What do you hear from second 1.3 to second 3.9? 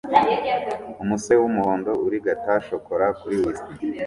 wumuhondo urigata shokora kuri whisk